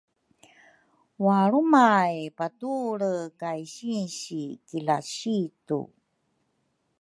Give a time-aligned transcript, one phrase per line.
[1.25, 5.79] walrumay patuelre kay sinsi ki lasitu.